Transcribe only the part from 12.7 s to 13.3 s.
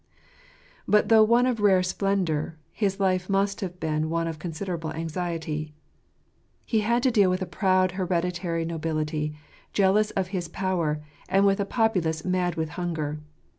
hunger.